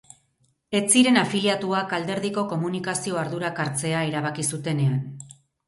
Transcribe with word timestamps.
Ez 0.79 0.85
ziren 0.95 1.19
afiliatuak 1.23 1.93
alderdiko 1.99 2.45
komunikazio 2.55 3.21
ardurak 3.27 3.63
hartzea 3.67 4.03
erabaki 4.11 4.51
zutenean. 4.53 5.01